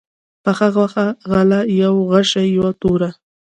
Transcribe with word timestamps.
پخه 0.43 0.67
غوښه، 0.75 1.05
غله، 1.31 1.59
يو 1.81 1.93
غشى، 2.11 2.45
يوه 2.57 2.71
توره 2.81 3.09